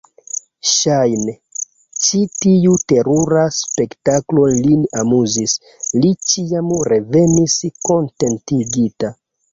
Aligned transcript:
Ŝajne, 0.67 1.33
ĉi 2.05 2.21
tiu 2.45 2.73
terura 2.93 3.43
spektaklo 3.57 4.47
lin 4.55 4.81
amuzis: 5.03 5.55
li 5.99 6.11
ĉiam 6.31 6.73
revenis 6.93 7.59
kontentigita. 7.91 9.17